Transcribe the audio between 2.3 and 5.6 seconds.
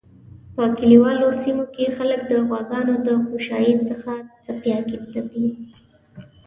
غواګانو د خوشایی څخه څپیاکی تپی